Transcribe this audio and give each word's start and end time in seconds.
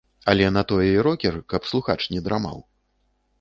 Але 0.31 0.45
на 0.55 0.63
тое 0.71 0.87
і 0.93 1.03
рокер, 1.07 1.37
каб 1.53 1.69
слухач 1.73 1.99
не 2.15 2.23
драмаў. 2.29 2.57